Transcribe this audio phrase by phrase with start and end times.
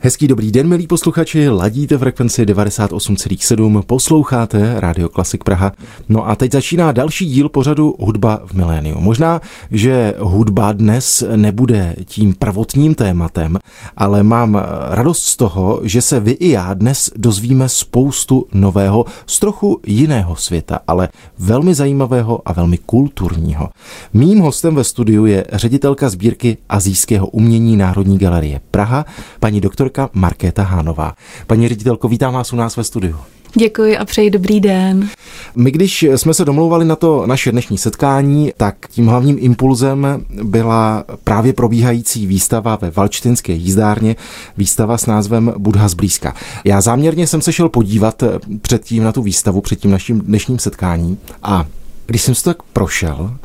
[0.00, 5.72] Hezký dobrý den, milí posluchači, ladíte frekvenci 98,7, posloucháte Radio Klasik Praha.
[6.08, 9.00] No a teď začíná další díl pořadu Hudba v miléniu.
[9.00, 9.40] Možná,
[9.70, 13.58] že hudba dnes nebude tím prvotním tématem,
[13.96, 19.38] ale mám radost z toho, že se vy i já dnes dozvíme spoustu nového z
[19.38, 23.68] trochu jiného světa, ale velmi zajímavého a velmi kulturního.
[24.12, 29.06] Mým hostem ve studiu je ředitelka sbírky azijského umění Národní galerie Praha,
[29.40, 31.14] paní doktorka ředitelka Markéta Hánová.
[31.46, 33.16] Paní ředitelko, vítám vás u nás ve studiu.
[33.54, 35.08] Děkuji a přeji dobrý den.
[35.56, 41.04] My, když jsme se domlouvali na to naše dnešní setkání, tak tím hlavním impulzem byla
[41.24, 44.16] právě probíhající výstava ve Valčtinské jízdárně,
[44.56, 46.34] výstava s názvem Budha zblízka.
[46.64, 48.22] Já záměrně jsem se šel podívat
[48.62, 51.66] předtím na tu výstavu, před tím naším dnešním setkání a
[52.06, 53.36] když jsem se tak prošel,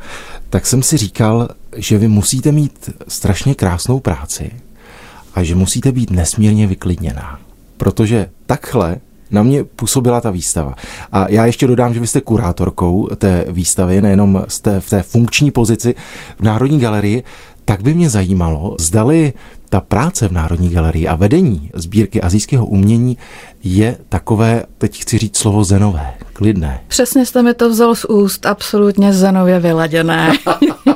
[0.50, 4.50] tak jsem si říkal, že vy musíte mít strašně krásnou práci,
[5.34, 7.38] a že musíte být nesmírně vyklidněná.
[7.76, 8.96] Protože takhle
[9.30, 10.74] na mě působila ta výstava.
[11.12, 15.50] A já ještě dodám, že vy jste kurátorkou té výstavy, nejenom jste v té funkční
[15.50, 15.94] pozici
[16.38, 17.22] v Národní galerii,
[17.64, 19.32] tak by mě zajímalo, zdali
[19.68, 23.18] ta práce v Národní galerii a vedení sbírky azijského umění
[23.64, 26.80] je takové, teď chci říct slovo zenové, klidné.
[26.88, 30.32] Přesně jste mi to vzal z úst, absolutně zenově vyladěné.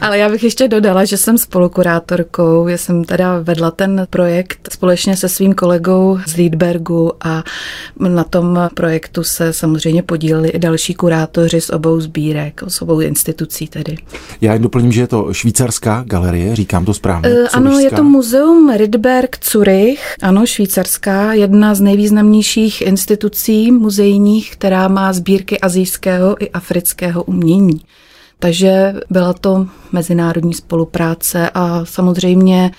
[0.00, 5.16] Ale já bych ještě dodala, že jsem spolukurátorkou, já jsem teda vedla ten projekt společně
[5.16, 7.42] se svým kolegou z Liedbergu a
[7.98, 13.66] na tom projektu se samozřejmě podíleli i další kurátoři z obou sbírek, z obou institucí
[13.66, 13.96] tedy.
[14.40, 17.30] Já jen doplním, že je to švýcarská galerie, říkám to správně.
[17.30, 24.88] Uh, ano, je to muzeum Rydberg Zurich, ano, švýcarská, jedna z nejvýznamnějších institucí muzejních, která
[24.88, 27.80] má sbírky azijského i afrického umění.
[28.42, 32.70] Takže byla to mezinárodní spolupráce a samozřejmě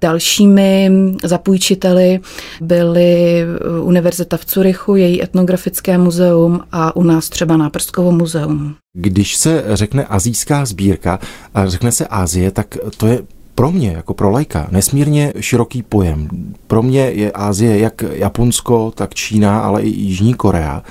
[0.00, 0.90] Dalšími
[1.24, 2.20] zapůjčiteli
[2.60, 3.44] byly
[3.82, 8.74] Univerzita v Curychu, její etnografické muzeum a u nás třeba Náprskovo muzeum.
[8.96, 11.18] Když se řekne azijská sbírka
[11.54, 13.22] a řekne se Ázie, tak to je
[13.54, 16.28] pro mě, jako pro lajka, nesmírně široký pojem.
[16.66, 20.82] Pro mě je Ázie jak Japonsko, tak Čína, ale i Jižní Korea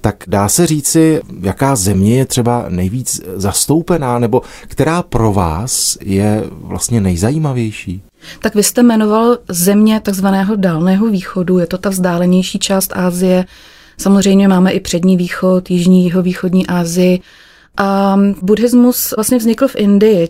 [0.00, 6.44] tak dá se říci, jaká země je třeba nejvíc zastoupená, nebo která pro vás je
[6.50, 8.02] vlastně nejzajímavější?
[8.40, 13.44] Tak vy jste jmenoval země takzvaného dálného východu, je to ta vzdálenější část Ázie.
[13.98, 17.20] Samozřejmě máme i přední východ, jižní, jihovýchodní Asii.
[17.78, 20.28] A buddhismus vlastně vznikl v Indii.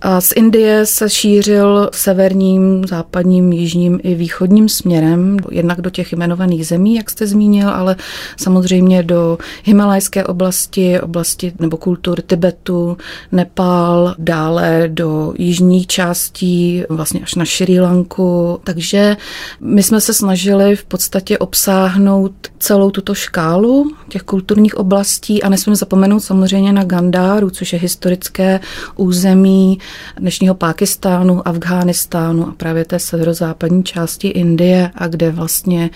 [0.00, 6.66] A z Indie se šířil severním, západním, jižním i východním směrem, jednak do těch jmenovaných
[6.66, 7.96] zemí, jak jste zmínil, ale
[8.36, 12.96] samozřejmě do Himalajské oblasti, oblasti nebo kultur Tibetu,
[13.32, 18.60] Nepál, dále do jižních částí, vlastně až na Šri Lanku.
[18.64, 19.16] Takže
[19.60, 25.76] my jsme se snažili v podstatě obsáhnout celou tuto škálu těch kulturních oblastí a nesmíme
[25.76, 28.60] zapomenout samozřejmě na Gandáru, což je historické
[28.96, 29.78] území
[30.18, 35.90] dnešního Pákistánu, Afghánistánu a právě té severozápadní části Indie a kde vlastně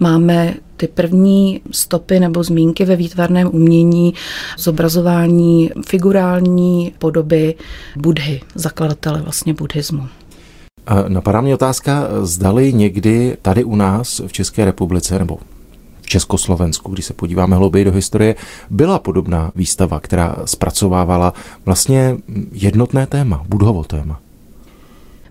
[0.00, 4.14] máme ty první stopy nebo zmínky ve výtvarném umění,
[4.58, 7.54] zobrazování figurální podoby
[7.96, 10.08] Budhy, zakladatele vlastně buddhismu.
[11.08, 15.38] Napadá mě otázka, zdali někdy tady u nás v České republice nebo
[16.04, 18.34] v Československu, když se podíváme hlouběji do historie,
[18.70, 21.32] byla podobná výstava, která zpracovávala
[21.64, 22.16] vlastně
[22.52, 24.20] jednotné téma, budhovo téma.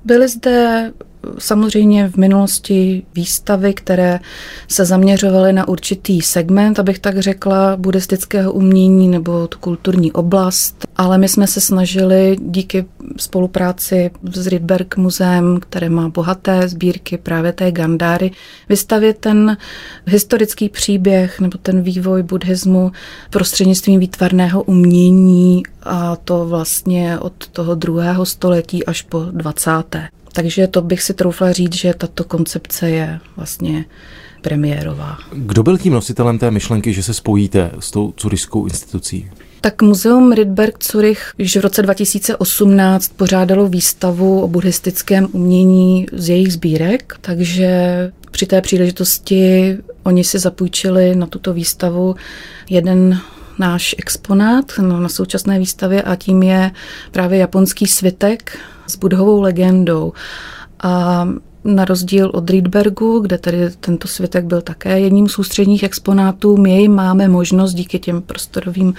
[0.06, 0.92] Byly zde
[1.38, 4.20] samozřejmě v minulosti výstavy, které
[4.68, 11.18] se zaměřovaly na určitý segment, abych tak řekla, buddhistického umění nebo tu kulturní oblast, ale
[11.18, 12.86] my jsme se snažili díky
[13.18, 18.32] spolupráci s Rydberg muzeem, které má bohaté sbírky právě té Gandáry,
[18.70, 19.58] vystavit ten
[20.06, 22.92] historický příběh nebo ten vývoj buddhismu
[23.30, 29.72] prostřednictvím výtvarného umění a to vlastně od toho druhého století až po 20.
[30.34, 33.86] Takže to bych si troufla říct, že tato koncepce je vlastně
[34.42, 35.18] premiérová.
[35.34, 39.30] Kdo byl tím nositelem té myšlenky, že se spojíte s tou curiskou institucí?
[39.62, 46.54] Tak muzeum Rydberg Zurich již v roce 2018 pořádalo výstavu o buddhistickém umění z jejich
[46.54, 52.16] sbírek, takže při té příležitosti oni si zapůjčili na tuto výstavu
[52.70, 53.20] jeden
[53.60, 56.72] náš exponát no, na současné výstavě a tím je
[57.12, 58.58] právě japonský svitek
[58.88, 60.14] s budhovou legendou.
[60.80, 61.28] A
[61.64, 66.88] na rozdíl od Riedbergu, kde tady tento světek byl také jedním z ústředních exponátů, my
[66.88, 68.94] máme možnost díky těm prostorovým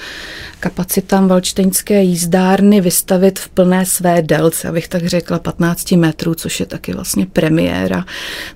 [0.61, 6.67] kapacitám valčteňské jízdárny vystavit v plné své délce, abych tak řekla 15 metrů, což je
[6.67, 8.05] taky vlastně premiéra.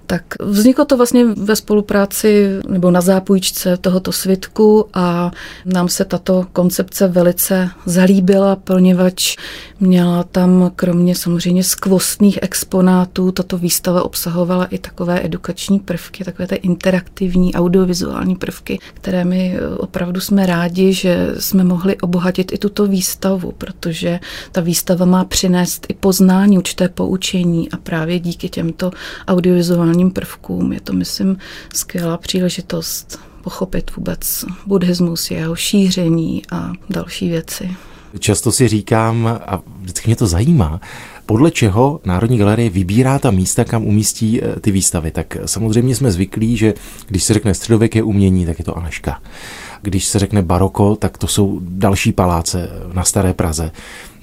[0.06, 5.30] Tak vzniklo to vlastně ve spolupráci nebo na zápůjčce tohoto svitku a
[5.64, 9.36] nám se tato koncepce velice zalíbila, poněvadž
[9.80, 16.54] měla tam kromě samozřejmě skvostných exponátů, tato výstava obsahovala i takové edukační prvky, takové ty
[16.54, 23.52] interaktivní audiovizuální prvky, které my opravdu jsme rádi, že jsme mohli obohatit i tuto výstavu,
[23.52, 24.20] protože
[24.52, 28.90] ta výstava má přinést i poznání, určité poučení a právě díky těmto
[29.28, 31.36] audiovizuálním prvkům je to, myslím,
[31.74, 37.76] skvělá příležitost pochopit vůbec buddhismus, jeho šíření a další věci.
[38.18, 40.80] Často si říkám, a vždycky mě to zajímá,
[41.28, 45.10] podle čeho Národní galerie vybírá ta místa, kam umístí eh, ty výstavy.
[45.10, 46.74] Tak samozřejmě jsme zvyklí, že
[47.08, 49.20] když se řekne středověké umění, tak je to Aneška.
[49.82, 53.70] Když se řekne baroko, tak to jsou další paláce na Staré Praze.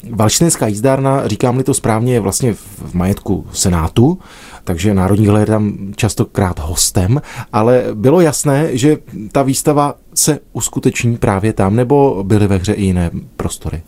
[0.10, 4.20] Valčnecká jízdárna, říkám-li to správně, je vlastně v majetku Senátu,
[4.64, 7.22] takže Národní galerie tam častokrát hostem,
[7.54, 8.98] ale bylo jasné, že
[9.32, 13.82] ta výstava se uskuteční právě tam, nebo byly ve hře i jiné prostory?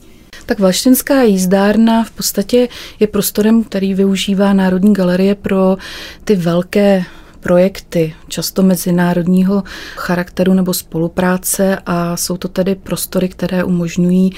[0.47, 2.67] Tak Valštinská jízdárna v podstatě
[2.99, 5.77] je prostorem, který využívá Národní galerie pro
[6.23, 7.03] ty velké
[7.47, 9.63] projekty, často mezinárodního
[9.95, 14.31] charakteru nebo spolupráce a jsou to tedy prostory, které umožňují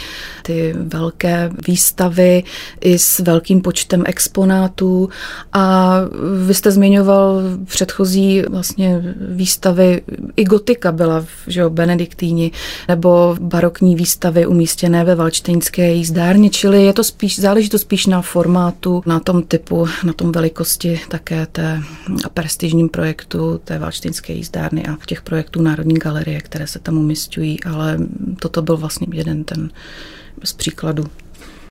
[0.43, 2.43] ty velké výstavy
[2.81, 5.09] i s velkým počtem exponátů.
[5.53, 5.95] A
[6.45, 10.01] vy jste zmiňoval předchozí vlastně výstavy,
[10.35, 12.51] i gotika byla že jo, Benediktíni,
[12.87, 18.21] nebo barokní výstavy umístěné ve Valčtejnské jízdárně, čili je to spíš, záleží to spíš na
[18.21, 21.81] formátu, na tom typu, na tom velikosti také té
[22.33, 27.97] prestižním projektu té Valštínské jízdárny a těch projektů Národní galerie, které se tam umistují, ale
[28.39, 29.69] toto byl vlastně jeden ten
[30.43, 31.03] z příkladů.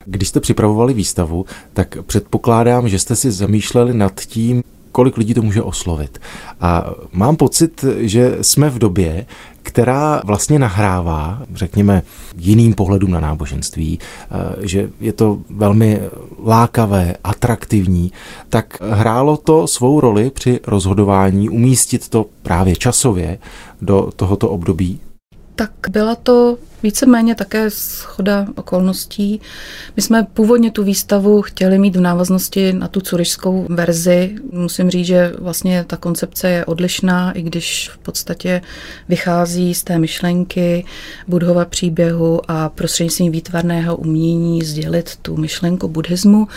[0.05, 5.43] Když jste připravovali výstavu, tak předpokládám, že jste si zamýšleli nad tím, kolik lidí to
[5.43, 6.19] může oslovit.
[6.61, 9.27] A mám pocit, že jsme v době,
[9.69, 12.03] která vlastně nahrává, řekněme,
[12.37, 16.01] jiným pohledům na náboženství, eh, že je to velmi
[16.45, 18.13] lákavé, atraktivní,
[18.49, 23.39] tak hrálo to svou roli při rozhodování umístit to právě časově
[23.83, 25.01] do tohoto období?
[25.55, 29.41] Tak byla to Víceméně také schoda okolností.
[29.97, 34.37] My jsme původně tu výstavu chtěli mít v návaznosti na tu curišskou verzi.
[34.53, 38.61] Musím říct, že vlastně ta koncepce je odlišná, i když v podstatě
[39.09, 40.85] vychází z té myšlenky
[41.29, 46.49] Budhova příběhu a prostřednictvím výtvarného umění sdělit tu myšlenku buddhismu.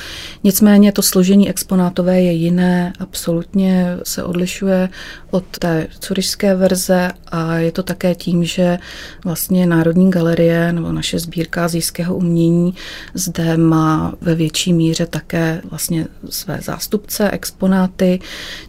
[0.44, 4.90] Nicméně to složení exponátové je jiné, absolutně se odlišuje
[5.32, 8.80] od té curišské verze a je to také tím, že
[9.24, 12.74] vlastně Národní galerie nebo naše sbírka azijského umění
[13.14, 18.20] zde má ve větší míře také vlastně své zástupce, exponáty,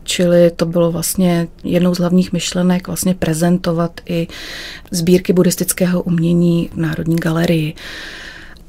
[0.04, 4.28] čili to bylo vlastně jednou z hlavních myšlenek vlastně prezentovat i
[4.90, 7.74] sbírky buddhistického umění v Národní galerii.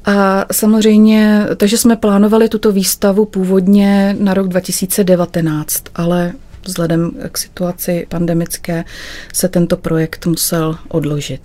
[0.05, 6.33] A samozřejmě, takže jsme plánovali tuto výstavu původně na rok 2019, ale
[6.65, 8.85] vzhledem k situaci pandemické
[9.33, 11.41] se tento projekt musel odložit.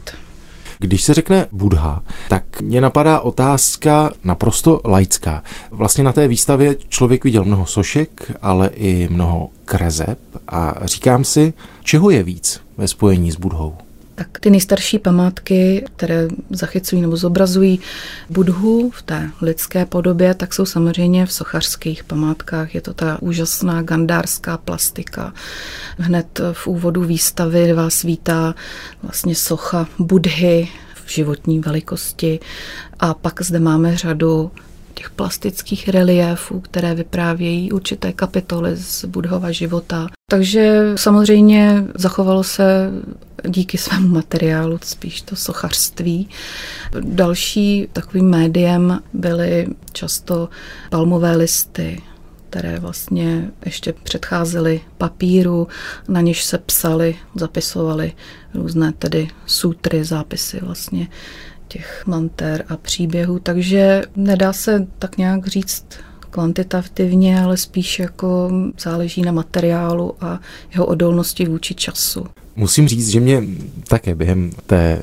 [0.79, 5.43] Když se řekne Budha, tak mě napadá otázka naprosto laická.
[5.71, 10.19] Vlastně na té výstavě člověk viděl mnoho sošek, ale i mnoho krezeb
[10.49, 13.77] a říkám si, čeho je víc ve spojení s Budhou?
[14.19, 17.81] Tak ty nejstarší památky, které zachycují nebo zobrazují
[18.31, 22.75] Budhu v té lidské podobě, tak jsou samozřejmě v sochařských památkách.
[22.75, 25.33] Je to ta úžasná gandárská plastika.
[25.99, 28.55] Hned v úvodu výstavy vás vítá
[29.03, 30.69] vlastně socha Budhy
[31.05, 32.41] v životní velikosti
[33.01, 34.51] a pak zde máme řadu
[34.95, 40.07] těch plastických reliéfů, které vyprávějí určité kapitoly z Budhova života.
[40.31, 42.91] Takže samozřejmě zachovalo se
[43.49, 46.29] díky svému materiálu spíš to sochařství.
[47.01, 50.49] Další takovým médiem byly často
[50.91, 52.03] palmové listy,
[52.51, 55.69] které vlastně ještě předcházely papíru,
[56.09, 58.13] na něž se psali, zapisovali
[58.55, 61.09] různé tedy sutry, zápisy vlastně
[61.69, 65.87] těch manter a příběhů, takže nedá se tak nějak říct
[66.31, 70.41] kvantitativně, ale spíš jako záleží na materiálu a
[70.73, 72.27] jeho odolnosti vůči času.
[72.57, 73.43] Musím říct, že mě
[73.89, 75.03] také během té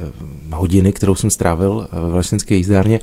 [0.52, 3.00] hodiny, kterou jsem strávil ve Valeštinské jízdárně,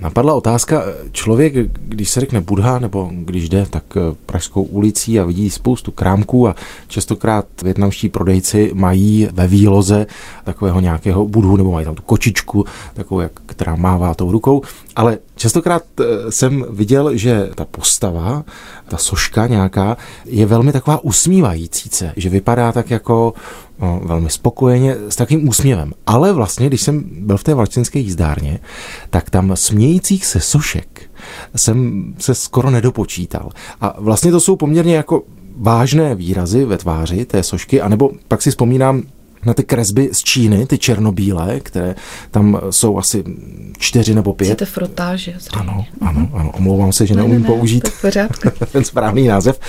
[0.00, 5.24] napadla otázka, člověk, když se řekne Budha, nebo když jde tak eh, Pražskou ulicí a
[5.24, 6.54] vidí spoustu krámků a
[6.88, 10.06] častokrát větnamští prodejci mají ve výloze
[10.44, 12.64] takového nějakého Budhu, nebo mají tam tu kočičku,
[12.94, 14.62] takovou, jak, která mává tou rukou,
[14.96, 18.44] ale častokrát eh, jsem viděl, že ta postava,
[18.88, 23.34] ta soška nějaká, je velmi taková usmívající se, že vypadá tak jako
[23.80, 25.92] no, velmi spokojeně, s takovým úsměvem.
[26.06, 28.58] Ale vlastně, když jsem byl v té valčinské jízdárně,
[29.10, 31.10] tak tam smějících se sošek
[31.56, 33.50] jsem se skoro nedopočítal.
[33.80, 35.22] A vlastně to jsou poměrně jako
[35.56, 39.02] vážné výrazy ve tváři té sošky, anebo pak si vzpomínám
[39.46, 41.94] na ty kresby z Číny, ty černobílé, které
[42.30, 43.24] tam jsou asi
[43.78, 44.46] čtyři nebo pět.
[44.46, 45.34] Chcete frotáže.
[45.52, 47.88] Ano, ano, ano, omlouvám se, že ne, neumím ne, použít
[48.72, 49.60] ten správný název.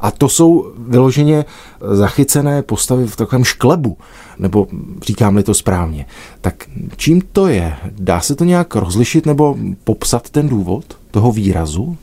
[0.00, 1.44] A to jsou vyloženě
[1.90, 3.98] zachycené postavy v takovém šklebu,
[4.38, 4.66] nebo
[5.02, 6.06] říkám-li to správně.
[6.40, 6.54] Tak
[6.96, 7.76] čím to je?
[7.98, 11.96] Dá se to nějak rozlišit nebo popsat ten důvod toho výrazu?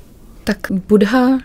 [0.43, 0.57] Tak
[0.88, 1.39] Buddha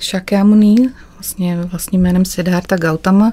[0.00, 0.76] Shakyamuni
[1.18, 3.32] vlastně vlastním jménem Siddhartha Gautama,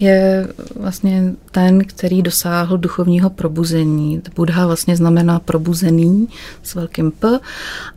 [0.00, 0.48] je
[0.80, 4.22] vlastně ten, který dosáhl duchovního probuzení.
[4.34, 6.28] Buddha vlastně znamená probuzený
[6.62, 7.40] s velkým P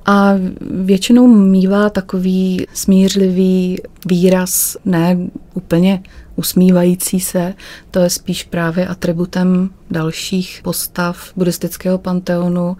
[0.05, 0.34] a
[0.72, 5.17] většinou mývá takový smířlivý výraz, ne
[5.53, 6.03] úplně
[6.36, 7.53] usmívající se,
[7.91, 12.77] to je spíš právě atributem dalších postav buddhistického panteonu,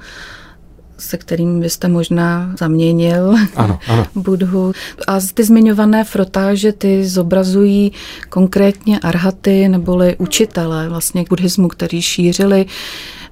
[0.98, 4.06] se kterým byste možná zaměnil ano, ano.
[4.16, 4.74] Budhu.
[5.08, 7.92] A ty zmiňované frotáže, ty zobrazují
[8.30, 12.66] konkrétně arhaty neboli učitele vlastně buddhismu, který šířili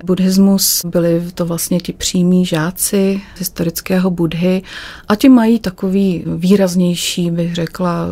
[0.04, 4.62] buddhismus, byli to vlastně ti přímí žáci historického budhy
[5.08, 8.08] a ti mají takový výraznější, bych řekla,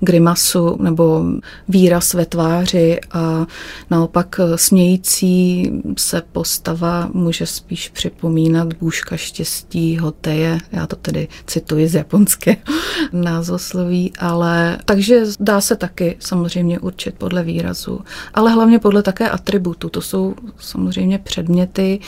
[0.00, 1.24] grimasu nebo
[1.68, 3.46] výraz ve tváři a
[3.90, 11.94] naopak smějící se postava může spíš připomínat bůžka štěstí, hoteje, já to tedy cituji z
[11.94, 12.56] japonské
[13.12, 18.00] názvosloví, ale takže dá se taky samozřejmě určit podle výrazu,
[18.34, 21.98] ale hlavně podle také atributu, to jsou samozřejmě předměty,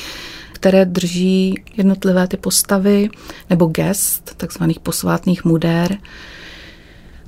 [0.53, 3.09] které drží jednotlivé ty postavy
[3.51, 5.99] nebo gest, takzvaných posvátných mudér.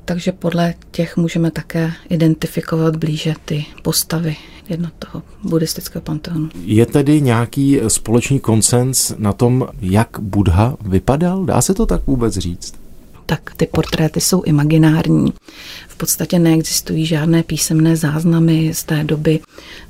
[0.04, 4.36] Takže podle těch můžeme také identifikovat blíže ty postavy
[4.68, 6.48] jednoho buddhistického panteonu.
[6.64, 11.44] Je tedy nějaký společný konsens na tom, jak Buddha vypadal?
[11.44, 12.79] Dá se to tak vůbec říct?
[13.30, 15.32] Tak ty portréty jsou imaginární.
[15.88, 19.40] V podstatě neexistují žádné písemné záznamy z té doby.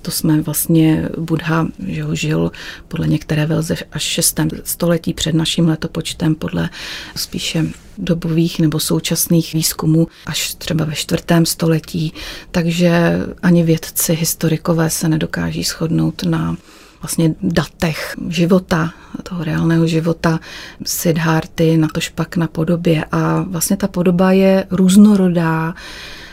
[0.03, 2.53] To jsme vlastně, Buddha že ho žil
[2.89, 4.41] podle některé velze až 6.
[4.65, 6.71] století před naším letopočtem, podle
[7.17, 7.65] spíše
[7.99, 12.13] dobových nebo současných výzkumů až třeba ve čtvrtém století,
[12.51, 16.57] takže ani vědci, historikové se nedokáží shodnout na
[17.03, 18.91] vlastně datech života,
[19.23, 20.41] toho reálného života
[20.85, 23.05] Siddharty, na to pak na podobě.
[23.13, 25.75] A vlastně ta podoba je různorodá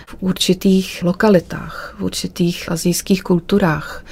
[0.07, 4.05] v určitých lokalitách, v určitých azijských kulturách.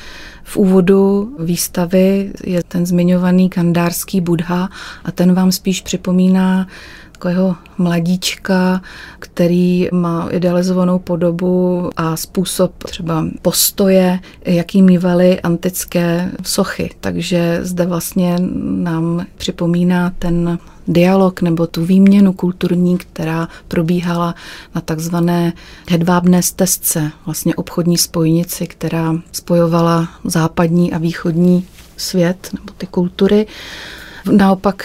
[0.44, 4.70] V úvodu výstavy je ten zmiňovaný kandárský Buddha
[5.04, 6.68] a ten vám spíš připomíná
[7.16, 8.82] takového mladíčka,
[9.20, 16.90] který má idealizovanou podobu a způsob třeba postoje, jaký mývaly antické sochy.
[17.00, 24.36] Takže zde vlastně nám připomíná ten dialog nebo tu výměnu kulturní, která probíhala
[24.76, 25.54] na takzvané
[25.90, 31.68] hedvábné stezce, vlastně obchodní spojnici, která spojovala západní a východní
[31.98, 33.48] svět nebo ty kultury.
[34.32, 34.84] Naopak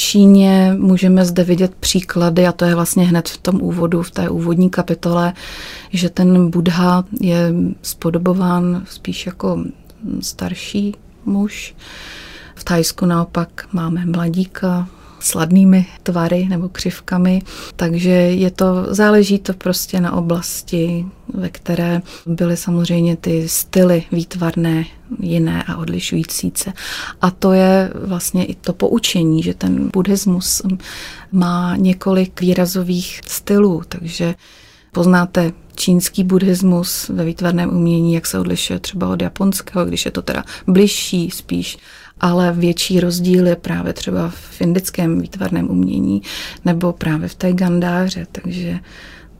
[0.00, 4.28] Číně můžeme zde vidět příklady, a to je vlastně hned v tom úvodu, v té
[4.28, 5.32] úvodní kapitole,
[5.90, 9.64] že ten Buddha je spodobován spíš jako
[10.20, 11.74] starší muž.
[12.54, 14.88] V Thajsku naopak máme mladíka,
[15.20, 17.42] sladnými tvary nebo křivkami,
[17.76, 24.84] takže je to, záleží to prostě na oblasti, ve které byly samozřejmě ty styly výtvarné
[25.20, 26.72] jiné a odlišující se.
[27.20, 30.62] A to je vlastně i to poučení, že ten buddhismus
[31.32, 34.34] má několik výrazových stylů, takže
[34.92, 40.22] poznáte čínský buddhismus ve výtvarném umění, jak se odlišuje třeba od japonského, když je to
[40.22, 41.78] teda bližší spíš
[42.20, 46.22] ale větší rozdíl je právě třeba v indickém výtvarném umění
[46.64, 48.78] nebo právě v té gandáře, takže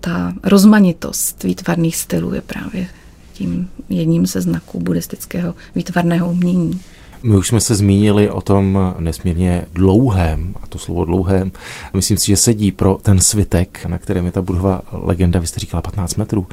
[0.00, 2.86] ta rozmanitost výtvarných stylů je právě
[3.32, 6.80] tím jedním ze znaků buddhistického výtvarného umění.
[7.22, 11.52] My už jsme se zmínili o tom nesmírně dlouhém, a to slovo dlouhém,
[11.94, 15.60] myslím si, že sedí pro ten svitek, na kterém je ta budova legenda, vy jste
[15.60, 16.46] říkala 15 metrů.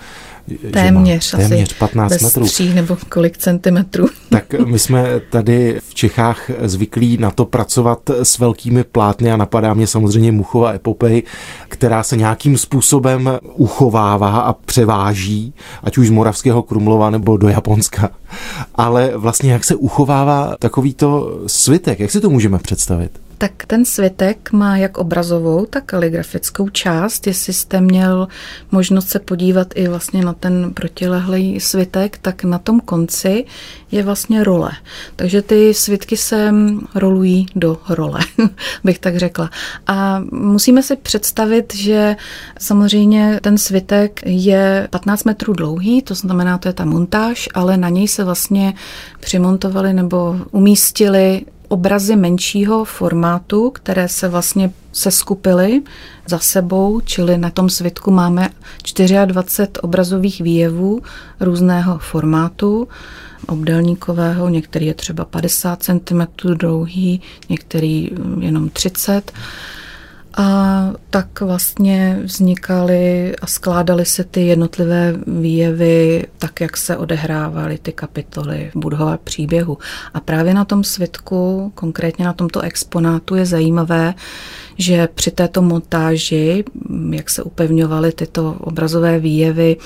[0.72, 2.46] Téměř, má, téměř 15 bez metrů.
[2.46, 4.08] Tří nebo kolik centimetrů.
[4.30, 9.74] Tak my jsme tady v Čechách zvyklí na to pracovat s velkými plátny a napadá
[9.74, 11.24] mě samozřejmě Muchova epopej,
[11.68, 18.10] která se nějakým způsobem uchovává a převáží, ať už z Moravského Krumlova nebo do Japonska.
[18.76, 23.27] Ale vlastně jak se uchovává takovýto svitek, jak si to můžeme představit?
[23.38, 27.28] Tak ten svitek má jak obrazovou, tak kaligrafickou část.
[27.28, 28.28] Jestli jste měl
[28.72, 33.46] možnost se podívat i vlastně na ten protilehlý svitek, tak na tom konci
[33.92, 34.72] je vlastně role.
[35.16, 36.54] Takže ty svitky se
[36.96, 38.20] rolují do role,
[38.84, 39.50] bych tak řekla.
[39.88, 42.16] A musíme si představit, že
[42.60, 47.90] samozřejmě ten svitek je 15 metrů dlouhý, to znamená, to je ta montáž, ale na
[47.90, 48.74] něj se vlastně
[49.20, 55.82] přimontovali nebo umístili obrazy menšího formátu, které se vlastně seskupily
[56.26, 58.50] za sebou, čili na tom svitku máme
[59.26, 61.02] 24 obrazových výjevů
[61.40, 62.88] různého formátu,
[63.48, 68.10] obdelníkového, některý je třeba 50 cm dlouhý, některý
[68.40, 69.32] jenom 30
[70.38, 77.92] a tak vlastně vznikaly a skládaly se ty jednotlivé výjevy tak, jak se odehrávaly ty
[77.92, 79.78] kapitoly v Budhova příběhu.
[80.14, 84.14] A právě na tom svitku, konkrétně na tomto exponátu je zajímavé,
[84.78, 86.64] že při této montáži,
[87.12, 89.78] jak se upevňovaly tyto obrazové výjevy,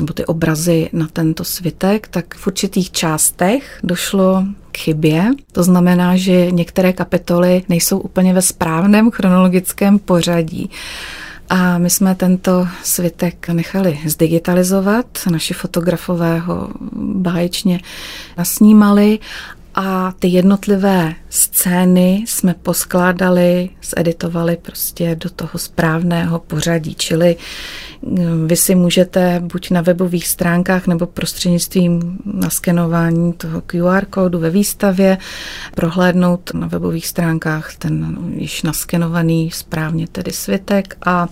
[0.00, 5.30] nebo ty obrazy na tento svitek, tak v určitých částech došlo k chybě.
[5.52, 10.70] To znamená, že některé kapitoly nejsou úplně ve správném chronologickém pořadí.
[11.50, 17.80] A my jsme tento svitek nechali zdigitalizovat, naši fotografové ho báječně
[18.38, 19.18] nasnímali
[19.74, 26.94] a ty jednotlivé scény jsme poskládali, zeditovali prostě do toho správného pořadí.
[26.94, 27.36] Čili
[28.02, 34.50] mm, vy si můžete buď na webových stránkách nebo prostřednictvím naskenování toho QR kódu ve
[34.50, 35.18] výstavě
[35.74, 41.28] prohlédnout na webových stránkách ten již naskenovaný správně tedy svitek a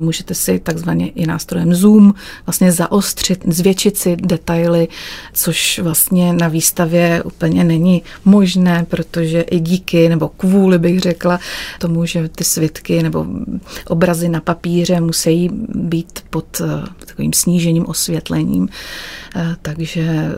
[0.00, 2.14] Můžete si takzvaně i nástrojem Zoom
[2.46, 4.88] vlastně zaostřit, zvětšit si detaily,
[5.32, 11.40] což vlastně na výstavě úplně není možné, protože i díky, nebo kvůli bych řekla,
[11.78, 13.26] tomu, že ty svitky nebo
[13.88, 16.66] obrazy na papíře musí být pod eh,
[17.06, 18.68] takovým snížením osvětlením.
[19.36, 20.30] Eh, takže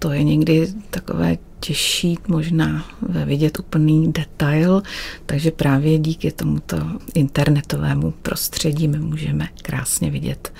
[0.00, 2.84] to je někdy takové těžší možná
[3.24, 4.82] vidět úplný detail,
[5.26, 6.76] takže právě díky tomuto
[7.14, 10.52] internetovému prostředí my můžeme krásně vidět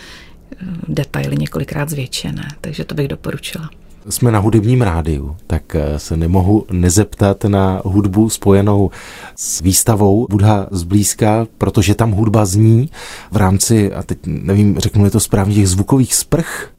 [0.53, 3.71] eh, detaily několikrát zvětšené, takže to bych doporučila.
[4.09, 8.91] Jsme na hudebním rádiu, tak eh, se nemohu nezeptat na hudbu spojenou
[9.37, 12.91] s výstavou Budha zblízka, protože tam hudba zní
[13.31, 16.71] v rámci, a teď nevím, řeknu to správně, těch zvukových sprch,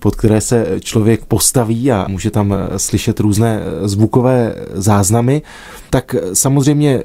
[0.00, 5.42] pod které se člověk postaví a může tam slyšet různé zvukové záznamy,
[5.90, 7.02] tak samozřejmě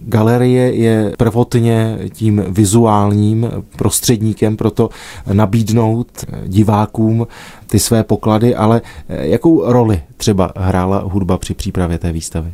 [0.00, 4.88] Galerie je prvotně tím vizuálním prostředníkem pro to
[5.32, 7.26] nabídnout divákům
[7.66, 12.52] ty své poklady, ale jakou roli třeba hrála hudba při přípravě té výstavy?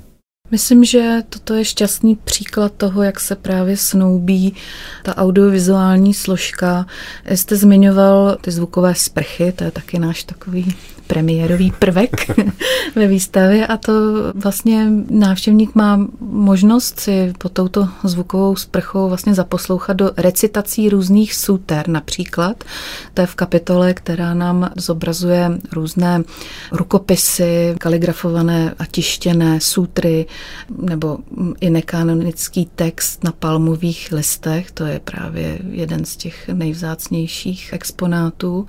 [0.51, 4.55] Myslím, že toto je šťastný příklad toho, jak se právě snoubí
[5.03, 6.87] ta audiovizuální složka.
[7.31, 10.75] Jste zmiňoval ty zvukové sprchy, to je taky náš takový
[11.09, 12.11] premiérový prvek
[12.97, 13.93] ve výstavě a to
[14.35, 21.89] vlastně návštěvník má možnost si po touto zvukovou sprchou vlastně zaposlouchat do recitací různých suter
[21.89, 22.65] například.
[23.15, 26.23] To je v kapitole, která nám zobrazuje různé
[26.73, 30.27] rukopisy, kaligrafované a tištěné sutry
[30.79, 31.19] nebo
[31.61, 34.71] i nekanonický text na palmových listech.
[34.71, 38.67] To je právě jeden z těch nejvzácnějších exponátů.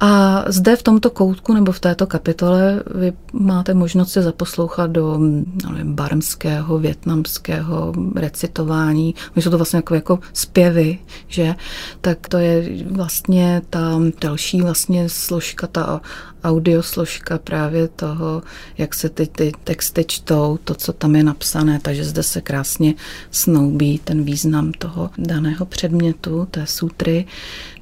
[0.00, 5.18] A zde v tomto koutku nebo v této kapitole vy máte možnost se zaposlouchat do
[5.18, 9.14] nevím, barmského, větnamského recitování.
[9.36, 11.54] Oni jsou to vlastně jako, jako zpěvy, že?
[12.00, 16.00] Tak to je vlastně ta další vlastně složka, ta
[16.44, 18.42] audiosložka právě toho,
[18.78, 22.94] jak se ty, ty texty čtou, to, co tam je napsané, takže zde se krásně
[23.30, 27.26] snoubí ten význam toho daného předmětu, té sutry.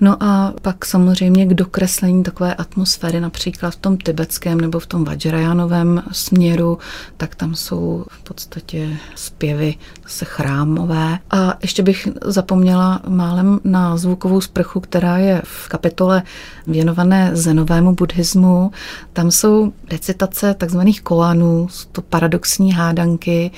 [0.00, 5.04] No a pak samozřejmě k dokreslení takové atmosféry, například v tom tibetském nebo v tom
[5.04, 6.78] Vajrayanovém směru,
[7.16, 9.74] tak tam jsou v podstatě zpěvy
[10.06, 11.18] se chrámové.
[11.30, 16.22] A ještě bych zapomněla málem na zvukovou sprchu, která je v kapitole
[16.66, 18.70] věnované zenovému buddhismu, buddhismu.
[19.12, 23.50] Tam jsou recitace takzvaných koanů, to paradoxní hádanky,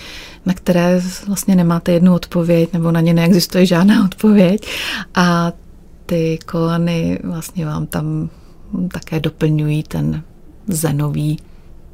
[0.46, 4.66] na které vlastně nemáte jednu odpověď, nebo na ně neexistuje žádná odpověď.
[5.14, 5.52] A
[6.06, 8.30] ty koany vlastně vám tam
[8.92, 10.22] také doplňují ten
[10.66, 11.38] zenový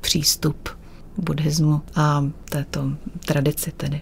[0.00, 0.68] přístup
[1.18, 2.90] buddhismu a této
[3.26, 4.00] tradici tedy.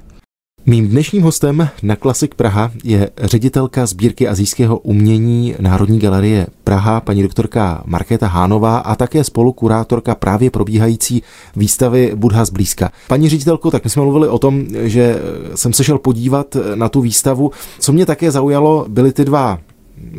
[0.66, 7.22] Mým dnešním hostem na Klasik Praha je ředitelka sbírky azijského umění Národní galerie Praha, paní
[7.22, 11.22] doktorka Markéta Hánová a také spolukurátorka právě probíhající
[11.57, 12.92] výstavy Budha zblízka.
[13.09, 15.18] Paní ředitelko, tak my jsme mluvili o tom, že
[15.55, 17.51] jsem se šel podívat na tu výstavu.
[17.79, 19.59] Co mě také zaujalo, byly ty dva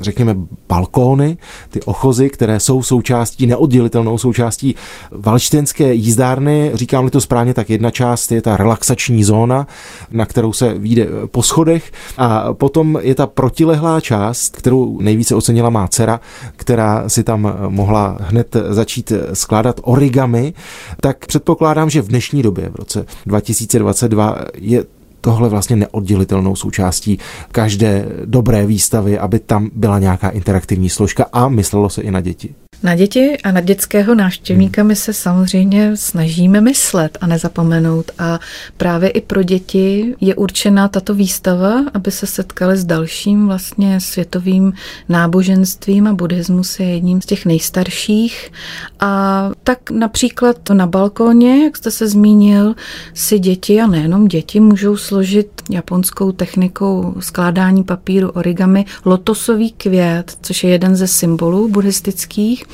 [0.02, 0.36] řekněme,
[0.70, 1.38] balkóny,
[1.70, 4.76] ty ochozy, které jsou součástí, neoddělitelnou součástí
[5.12, 6.72] valštěnské jízdárny.
[6.74, 9.68] Říkám-li to správně, tak jedna část je ta relaxační zóna,
[10.12, 15.70] na kterou se vyjde po schodech a potom je ta protilehlá část, kterou nejvíce ocenila
[15.70, 16.20] má dcera,
[16.56, 20.54] která si tam mohla hned začít skládat origami,
[21.02, 24.86] tak předpokládám, že v dnešní době, v roce 2022, je
[25.24, 27.20] tohle vlastně neoddělitelnou součástí
[27.52, 32.56] každé dobré výstavy, aby tam byla nějaká interaktivní složka a myslelo se i na děti.
[32.86, 38.12] Na děti a na dětského návštěvníka my se samozřejmě snažíme myslet a nezapomenout.
[38.20, 38.40] A
[38.78, 44.74] právě i pro děti je určena tato výstava, aby se setkali s dalším vlastně světovým
[45.10, 48.52] náboženstvím a buddhismus je jedním z těch nejstarších.
[49.00, 52.76] A tak například na balkóně, jak jste se zmínil,
[53.14, 60.64] si děti a nejenom děti můžou složit japonskou technikou skládání papíru origami lotosový květ, což
[60.64, 62.66] je jeden ze symbolů buddhistických.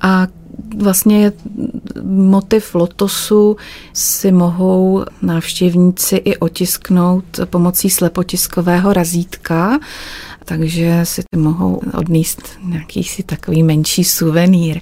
[0.00, 0.26] A
[0.76, 1.32] vlastně
[2.04, 3.56] motiv lotosu
[3.92, 9.78] si mohou návštěvníci i otisknout pomocí slepotiskového razítka,
[10.44, 14.80] takže si mohou odníst nějaký si takový menší suvenýr.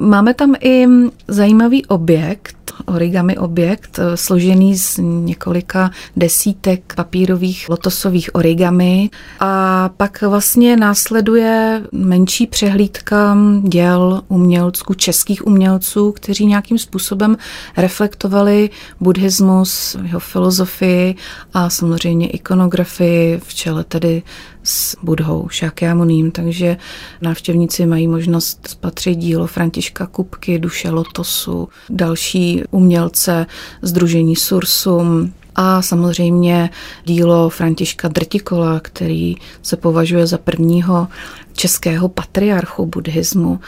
[0.00, 0.86] Máme tam i
[1.28, 9.10] zajímavý objekt, origami objekt, eh, složený z několika desítek papírových lotosových origami.
[9.40, 17.36] A pak vlastně následuje menší přehlídka děl umělců, českých umělců, kteří nějakým způsobem
[17.76, 21.14] reflektovali buddhismus, jeho filozofii
[21.54, 24.22] a samozřejmě ikonografii v čele tedy
[24.64, 26.76] s Budhou Šakyamuním, takže
[27.22, 33.46] návštěvníci mají možnost spatřit dílo Františka Kupky, Duše Lotosu, další umělce
[33.82, 36.70] Združení Sursum, a samozřejmě
[37.04, 41.08] dílo Františka Drtikola, který se považuje za prvního
[41.52, 43.60] českého patriarchu buddhismu.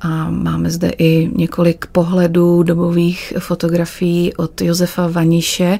[0.00, 5.78] A máme zde i několik pohledů dobových fotografií od Josefa Vaniše,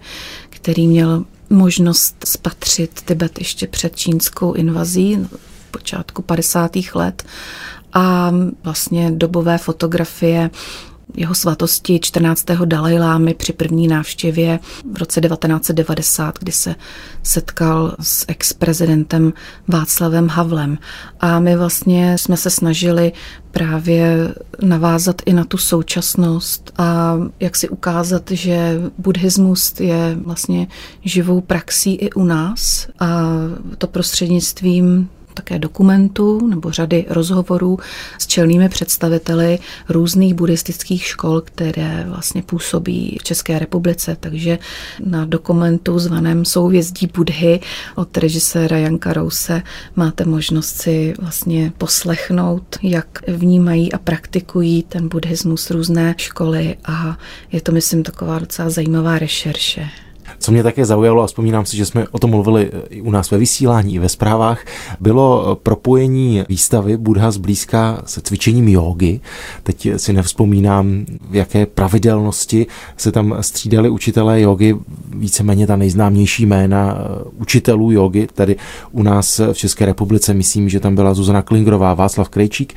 [0.50, 5.28] který měl možnost spatřit Tibet ještě před čínskou invazí
[5.70, 6.70] počátku 50.
[6.94, 7.24] let
[7.92, 8.32] a
[8.62, 10.50] vlastně dobové fotografie
[11.16, 12.44] jeho svatosti 14.
[12.64, 14.59] Dalajlámy při první návštěvě
[14.92, 16.75] v roce 1990, kdy se
[17.23, 19.33] setkal s ex-prezidentem
[19.68, 20.79] Václavem Havlem.
[21.20, 23.12] A my vlastně jsme se snažili
[23.51, 30.66] právě navázat i na tu současnost a jak si ukázat, že buddhismus je vlastně
[31.05, 33.09] živou praxí i u nás a
[33.79, 35.09] to prostřednictvím
[35.40, 37.79] také dokumentů nebo řady rozhovorů
[38.18, 44.16] s čelnými představiteli různých buddhistických škol, které vlastně působí v České republice.
[44.20, 44.59] Takže
[45.05, 47.61] na dokumentu zvaném Souvězdí Budhy
[47.94, 49.62] od režiséra Janka Rouse
[49.96, 57.18] máte možnost si vlastně poslechnout, jak vnímají a praktikují ten buddhismus různé školy a
[57.53, 59.88] je to, myslím, taková docela zajímavá rešerše.
[60.42, 63.31] Co mě také zaujalo, a vzpomínám si, že jsme o tom mluvili i u nás
[63.31, 64.64] ve vysílání, i ve zprávách,
[65.00, 69.20] bylo propojení výstavy Budha zblízka se cvičením jógy.
[69.62, 74.76] Teď si nevzpomínám, v jaké pravidelnosti se tam střídali učitelé jógy,
[75.16, 76.98] víceméně ta nejznámější jména
[77.38, 78.57] učitelů jógy, tady
[78.92, 82.74] u nás v České republice, myslím, že tam byla Zuzana Klingrová, Václav Krejčík,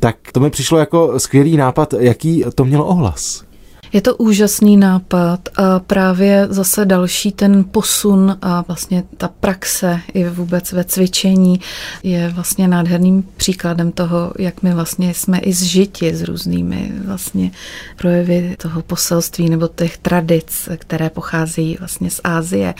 [0.00, 3.47] tak to mi přišlo jako skvělý nápad, jaký to mělo ohlas.
[3.92, 10.28] Je to úžasný nápad a právě zase další ten posun a vlastně ta praxe i
[10.28, 11.60] vůbec ve cvičení
[12.02, 17.50] je vlastně nádherným příkladem toho, jak my vlastně jsme i zžiti s různými vlastně
[17.96, 22.74] projevy toho poselství nebo těch tradic, které pocházejí vlastně z Ázie.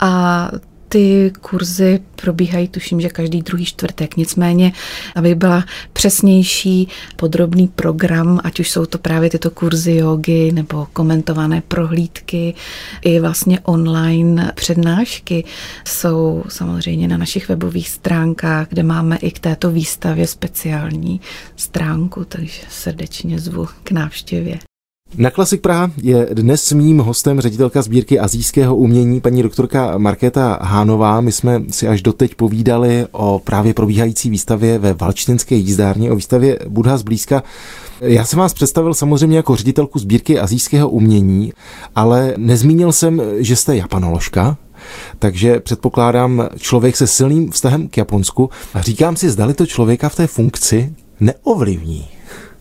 [0.00, 0.50] A
[0.88, 4.16] Ty kurzy probíhají, tuším, že každý druhý čtvrtek.
[4.16, 4.72] Nicméně,
[5.14, 11.62] aby byla přesnější, podrobný program, ať už jsou to právě tyto kurzy jogy nebo komentované
[11.68, 12.54] prohlídky,
[13.02, 15.44] i vlastně online přednášky
[15.84, 21.20] jsou samozřejmě na našich webových stránkách, kde máme i k této výstavě speciální
[21.56, 24.67] stránku, takže srdečně zvu k návštěvě.
[25.16, 31.20] Na Klasik Praha je dnes mým hostem ředitelka sbírky azijského umění, paní doktorka Markéta Hánová.
[31.20, 36.58] My jsme si až doteď povídali o právě probíhající výstavě ve Valčtinské jízdárně, o výstavě
[36.68, 37.42] Budha zblízka.
[38.00, 41.52] Já jsem vás představil samozřejmě jako ředitelku sbírky azijského umění,
[41.94, 44.56] ale nezmínil jsem, že jste japanoložka,
[45.18, 50.16] takže předpokládám člověk se silným vztahem k Japonsku a říkám si, zdali to člověka v
[50.16, 52.08] té funkci neovlivní.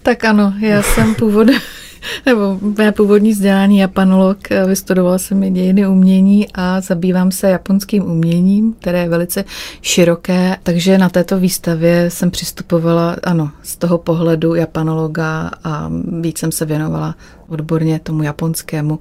[0.03, 1.47] Tak ano, já jsem původ,
[2.25, 8.73] nebo mé původní vzdělání japanolog, vystudovala jsem i dějiny umění a zabývám se japonským uměním,
[8.73, 9.45] které je velice
[9.81, 16.51] široké, takže na této výstavě jsem přistupovala, ano, z toho pohledu japanologa a víc jsem
[16.51, 17.15] se věnovala
[17.47, 18.99] odborně tomu japonskému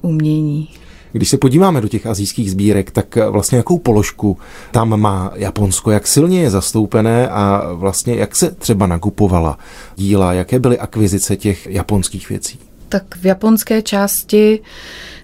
[0.00, 0.68] umění.
[1.12, 4.38] Když se podíváme do těch azijských sbírek, tak vlastně jakou položku
[4.70, 9.58] tam má Japonsko, jak silně je zastoupené a vlastně jak se třeba nakupovala
[9.96, 12.67] díla, jaké byly akvizice těch japonských věcí?
[12.88, 14.60] Tak v japonské části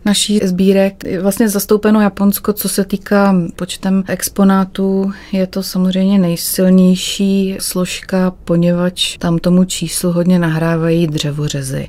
[0.05, 5.12] naší sbírek je vlastně zastoupeno Japonsko, co se týká počtem exponátů.
[5.33, 11.88] Je to samozřejmě nejsilnější složka, poněvadž tam tomu číslu hodně nahrávají dřevořezy.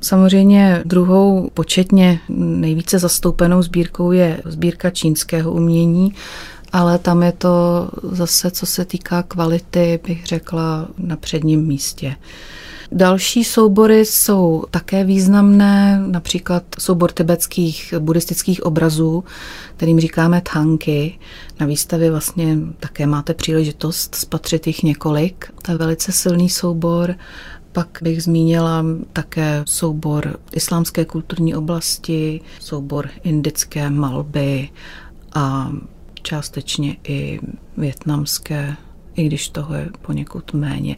[0.00, 6.14] Samozřejmě druhou početně nejvíce zastoupenou sbírkou je sbírka čínského umění,
[6.72, 12.16] ale tam je to zase, co se týká kvality, bych řekla, na předním místě.
[12.92, 19.24] Další soubory jsou také významné, například soubor tibetských buddhistických obrazů,
[19.76, 21.18] kterým říkáme thanky.
[21.60, 25.52] Na výstavě vlastně také máte příležitost spatřit jich několik.
[25.62, 27.14] To je velice silný soubor.
[27.72, 34.68] Pak bych zmínila také soubor islámské kulturní oblasti, soubor indické malby
[35.34, 35.72] a
[36.22, 37.40] částečně i
[37.76, 38.76] větnamské
[39.16, 40.96] i když toho je poněkud méně.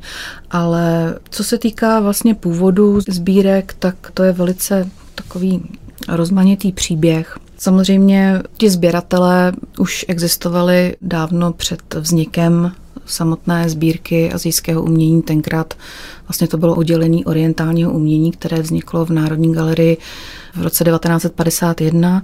[0.51, 5.63] Ale co se týká vlastně původu sbírek, tak to je velice takový
[6.09, 7.39] rozmanitý příběh.
[7.59, 12.73] Samozřejmě ti sběratelé už existovali dávno před vznikem
[13.07, 15.23] samotné sbírky azijského umění.
[15.23, 15.75] Tenkrát
[16.29, 19.97] vlastně to bylo oddělení orientálního umění, které vzniklo v Národní galerii
[20.57, 22.23] v roce 1951,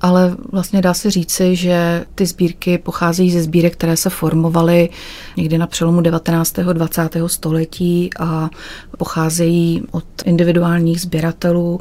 [0.00, 4.88] ale vlastně dá se říci, že ty sbírky pocházejí ze sbírek, které se formovaly
[5.36, 6.58] někdy na přelomu 19.
[6.58, 7.16] a 20.
[7.26, 8.50] století a
[8.98, 11.80] pocházejí od individuálních sběratelů.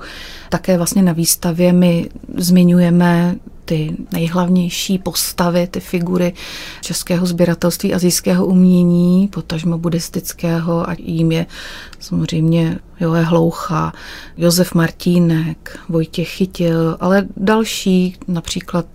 [0.50, 3.36] Také vlastně na výstavě my zmiňujeme
[3.74, 6.34] ty nejhlavnější postavy, ty figury
[6.82, 11.46] českého sběratelství azijského umění, potažmo buddhistického a jím je
[12.00, 13.94] samozřejmě Joe Hloucha,
[14.38, 18.86] Josef Martínek, Vojtěch Chytil, ale další, například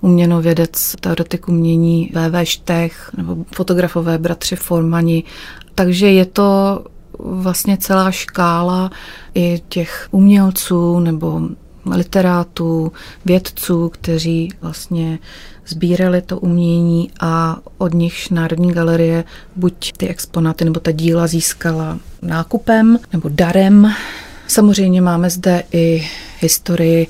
[0.00, 2.46] uměnovědec, teoretik umění V.V.
[2.46, 5.24] Štech nebo fotografové bratři Formani.
[5.74, 6.84] Takže je to
[7.18, 8.90] vlastně celá škála
[9.34, 11.40] i těch umělců nebo
[11.94, 12.92] literátů,
[13.24, 15.18] vědců, kteří vlastně
[15.66, 19.24] sbírali to umění a od nichž Národní galerie
[19.56, 23.92] buď ty exponáty nebo ta díla získala nákupem nebo darem.
[24.48, 27.06] Samozřejmě máme zde i historii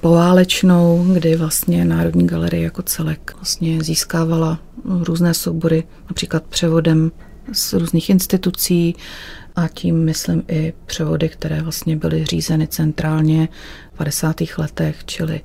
[0.00, 7.12] poválečnou, kdy vlastně Národní galerie jako celek vlastně získávala různé soubory, například převodem
[7.52, 8.94] z různých institucí
[9.56, 13.48] a tím myslím i převody, které vlastně byly řízeny centrálně
[13.94, 14.36] v 50.
[14.58, 15.40] letech, čili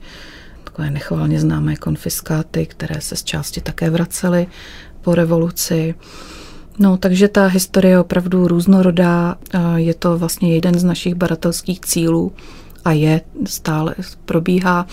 [0.64, 4.48] takové nechvalně známé konfiskáty, které se z části také vracely
[5.02, 5.96] po revoluci.
[6.80, 9.36] No, takže ta historie je opravdu různorodá.
[9.76, 12.34] Je to vlastně jeden z našich badatelských cílů
[12.86, 14.88] a je stále probíhá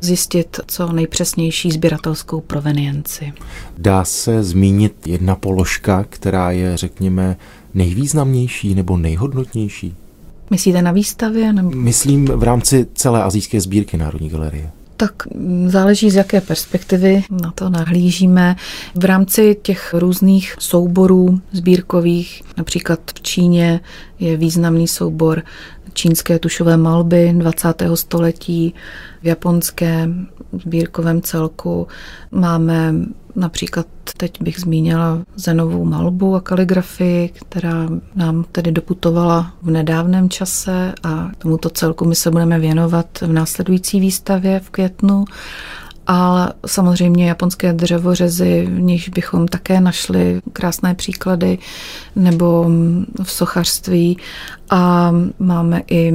[0.00, 3.32] zjistit co nejpřesnější sběratelskou provenienci.
[3.78, 7.36] Dá se zmínit jedna položka, která je, řekněme,
[7.74, 9.94] nejvýznamnější nebo nejhodnotnější?
[10.50, 11.52] Myslíte na výstavě?
[11.52, 11.70] Nebo...
[11.70, 14.70] Myslím v rámci celé azijské sbírky Národní galerie.
[14.96, 15.12] Tak
[15.66, 18.56] záleží z jaké perspektivy na to nahlížíme.
[18.94, 23.80] V rámci těch různých souborů sbírkových, například v Číně
[24.18, 25.42] je významný soubor
[25.92, 27.82] čínské tušové malby 20.
[27.94, 28.74] století,
[29.22, 31.86] v japonském sbírkovém celku
[32.30, 32.94] máme
[33.36, 40.94] například teď bych zmínila Zenovou malbu a kaligrafii, která nám tedy doputovala v nedávném čase
[41.02, 45.24] a tomuto celku my se budeme věnovat v následující výstavě v květnu.
[46.06, 51.58] ale samozřejmě japonské dřevořezy, v nichž bychom také našli krásné příklady,
[52.16, 52.70] nebo
[53.22, 54.18] v sochařství
[54.70, 56.12] a máme i,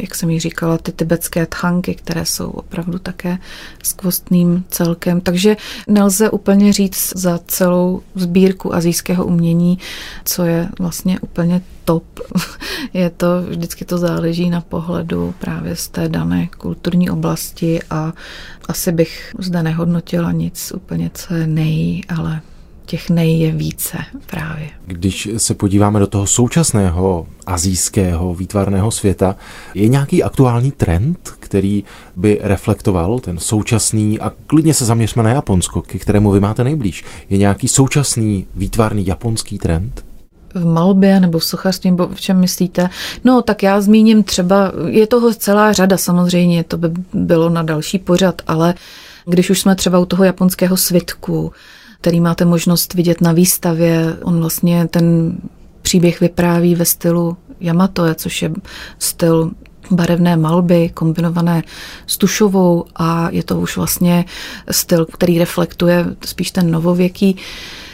[0.00, 3.38] jak jsem ji říkala, ty tibetské tchanky, které jsou opravdu také
[3.82, 5.20] skvostným celkem.
[5.20, 5.56] Takže
[5.86, 9.78] nelze úplně říct za celou sbírku azijského umění,
[10.24, 12.04] co je vlastně úplně top.
[12.92, 18.12] Je to, vždycky to záleží na pohledu právě z té dané kulturní oblasti a
[18.68, 22.40] asi bych zde nehodnotila nic úplně, co je nej, ale
[22.90, 24.68] těch nej je více právě.
[24.86, 29.36] Když se podíváme do toho současného azijského výtvarného světa,
[29.74, 31.84] je nějaký aktuální trend, který
[32.16, 37.04] by reflektoval ten současný, a klidně se zaměřme na Japonsko, ke kterému vy máte nejblíž.
[37.30, 40.04] Je nějaký současný výtvarný japonský trend?
[40.54, 42.88] v malbě nebo v sochařství, nebo v čem myslíte?
[43.24, 47.98] No, tak já zmíním třeba, je toho celá řada samozřejmě, to by bylo na další
[47.98, 48.74] pořad, ale
[49.26, 51.52] když už jsme třeba u toho japonského svitku,
[52.00, 54.16] který máte možnost vidět na výstavě.
[54.22, 55.36] On vlastně ten
[55.82, 58.52] příběh vypráví ve stylu Yamatoe, což je
[58.98, 59.50] styl
[59.90, 61.62] barevné malby kombinované
[62.06, 64.24] s tušovou a je to už vlastně
[64.70, 67.36] styl, který reflektuje spíš ten novověký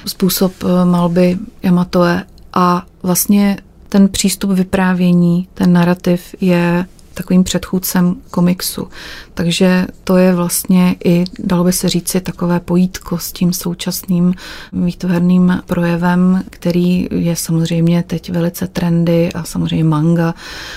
[0.06, 3.56] způsob eh, malby Yamatoe a vlastně
[3.88, 6.86] ten přístup vyprávění, ten narrativ je
[7.16, 8.88] takovým předchůdcem komiksu.
[9.34, 14.34] Takže to je vlastně i, dalo by se říci, takové pojítko s tím současným
[14.72, 20.34] výtvarným projevem, který je samozřejmě teď velice trendy a samozřejmě manga,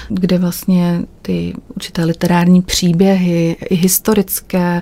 [0.10, 4.82] kde vlastně ty určité literární příběhy, i historické,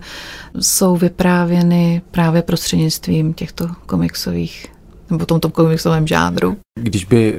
[0.60, 4.66] jsou vyprávěny právě prostřednictvím těchto komiksových
[5.10, 6.58] nebo tomto komiksovém žánru.
[6.80, 7.36] Když by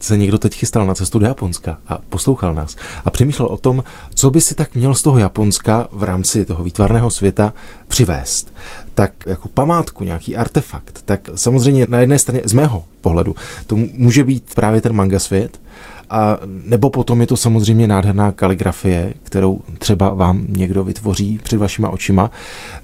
[0.00, 3.84] se někdo teď chystal na cestu do Japonska a poslouchal nás a přemýšlel o tom,
[4.14, 7.52] co by si tak měl z toho Japonska v rámci toho výtvarného světa
[7.88, 8.54] přivést,
[8.94, 13.34] tak jako památku, nějaký artefakt, tak samozřejmě na jedné straně z mého pohledu
[13.66, 15.60] to může být právě ten manga svět,
[16.10, 21.90] a nebo potom je to samozřejmě nádherná kaligrafie, kterou třeba vám někdo vytvoří před vašima
[21.90, 22.30] očima.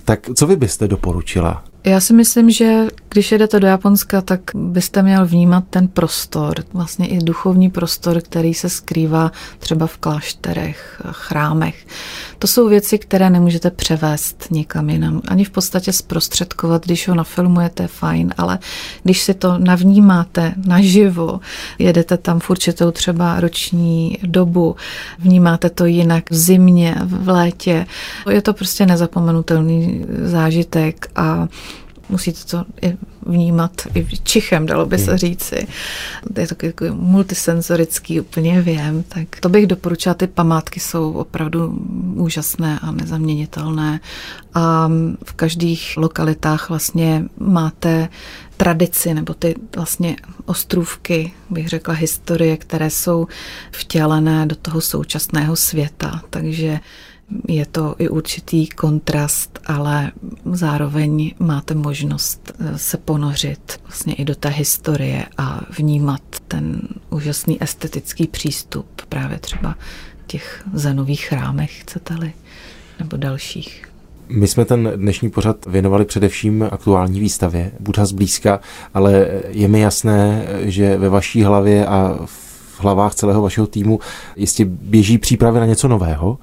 [0.05, 5.03] Tak co vy byste doporučila já si myslím, že když jedete do Japonska, tak byste
[5.03, 11.87] měl vnímat ten prostor, vlastně i duchovní prostor, který se skrývá třeba v klášterech, chrámech.
[12.39, 15.23] To jsou věci, které nemůžete převést někam jinam.
[15.29, 18.59] Ani v podstatě zprostředkovat, když ho nafilmujete, fajn, ale
[19.03, 21.41] když si to navnímáte naživo,
[21.79, 24.77] jedete tam v určitou třeba roční dobu,
[25.19, 27.87] vnímáte to jinak v zimě, v létě,
[28.31, 31.49] je to prostě nezapomenutelný zážitek a
[32.09, 35.19] musíte to i vnímat i čichem, dalo by se hmm.
[35.19, 35.67] říci.
[36.39, 40.15] Je to jako multisenzorický úplně věm, tak to bych doporučila.
[40.15, 41.79] Ty památky jsou opravdu
[42.15, 44.01] úžasné a nezaměnitelné
[44.55, 44.91] a
[45.25, 48.09] v každých lokalitách vlastně máte
[48.57, 53.27] tradici nebo ty vlastně ostrůvky, bych řekla historie, které jsou
[53.71, 56.23] vtělené do toho současného světa.
[56.31, 56.81] Takže
[57.49, 60.13] je to i určitý kontrast, ale
[60.53, 67.63] zároveň máte možnost eh, se ponořit vlastně i do té historie a vnímat ten úžasný
[67.63, 69.75] estetický přístup právě třeba
[70.27, 72.33] těch zenových chrámech, chcete-li,
[72.99, 73.89] nebo dalších.
[74.29, 78.61] My jsme ten dnešní pořad věnovali především aktuální výstavě Buddha zblízka,
[78.95, 82.44] ale je mi jasné, že ve vaší hlavě a v
[82.85, 84.01] hlavách celého vašeho týmu
[84.37, 86.39] jistě běží přípravy na něco nového.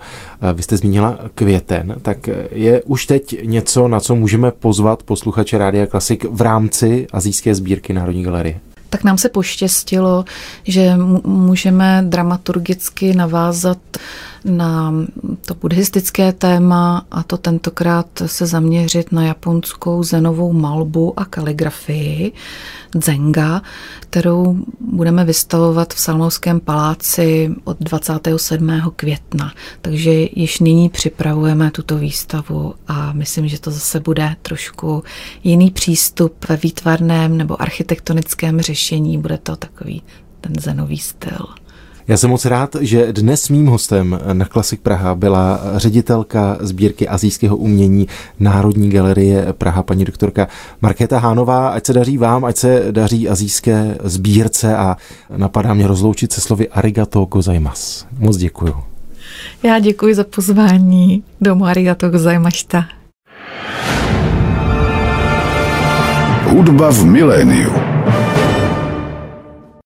[0.54, 5.88] Vy jste zmínila květen, tak je už teď něco, na co můžeme pozvat posluchače Rádia
[5.88, 8.60] Klasik v rámci azijské sbírky Národní galerie?
[8.91, 10.25] tak nám se poštěstilo,
[10.63, 13.77] že můžeme dramaturgicky navázat
[14.45, 14.93] na
[15.45, 22.32] to buddhistické téma a to tentokrát se zaměřit na japonskou zenovou malbu a kaligrafii
[23.04, 23.62] Zenga,
[23.99, 28.82] kterou budeme vystavovat v Salmovském paláci od 27.
[28.95, 29.54] května.
[29.82, 35.04] Takže již nyní připravujeme tuto výstavu a myslím, že to zase bude trošku
[35.43, 39.17] jiný přístup ve výtvarném nebo architektonickém řešení.
[39.17, 40.04] Bude to takový
[40.41, 41.61] ten zenový styl.
[42.12, 47.58] Já jsem moc rád, že dnes mým hostem na Klasik Praha byla ředitelka sbírky azijského
[47.58, 48.08] umění
[48.39, 50.47] Národní galerie Praha, paní doktorka
[50.82, 51.69] Markéta Hánová.
[51.69, 54.97] Ať se daří vám, ať se daří azijské sbírce a
[55.38, 58.06] napadá mě rozloučit se slovy arigato gozaimasu.
[58.19, 58.76] Moc děkuju.
[59.63, 61.24] Já děkuji za pozvání.
[61.41, 62.86] Domu arigato gozaimashita.
[66.50, 67.90] Hudba v miléniu.